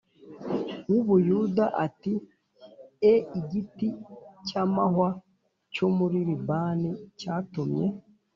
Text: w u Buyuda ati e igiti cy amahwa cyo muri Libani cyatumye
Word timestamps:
w 0.91 0.93
u 0.99 1.01
Buyuda 1.07 1.65
ati 1.85 2.13
e 3.13 3.15
igiti 3.39 3.87
cy 4.47 4.53
amahwa 4.63 5.09
cyo 5.73 5.87
muri 5.97 6.17
Libani 6.29 6.89
cyatumye 7.19 7.85